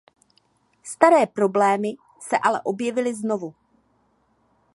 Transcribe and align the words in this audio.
Staré 0.83 1.27
problémy 1.27 1.95
se 2.19 2.35
ale 2.37 2.61
objevily 2.65 3.13
znovu. 3.13 3.53